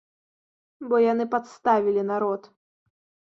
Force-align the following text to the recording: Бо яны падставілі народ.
Бо 0.93 1.01
яны 1.03 1.27
падставілі 1.35 2.05
народ. 2.11 2.49